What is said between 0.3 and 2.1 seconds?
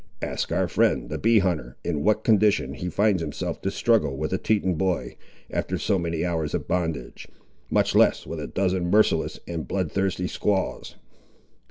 our friend, the bee hunter, in